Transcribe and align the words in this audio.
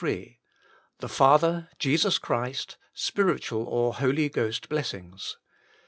The 0.01 0.35
Father, 1.07 1.69
Jesus 1.77 2.17
Christ, 2.17 2.77
spiritual 2.91 3.65
or 3.65 3.93
Holy 3.93 4.29
Ghost 4.29 4.67
blessings. 4.67 5.37